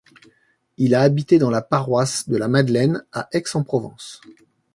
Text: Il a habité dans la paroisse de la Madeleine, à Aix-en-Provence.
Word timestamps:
Il 0.77 0.95
a 0.95 1.01
habité 1.03 1.37
dans 1.37 1.51
la 1.51 1.61
paroisse 1.61 2.27
de 2.27 2.35
la 2.35 2.47
Madeleine, 2.47 3.05
à 3.11 3.27
Aix-en-Provence. 3.33 4.19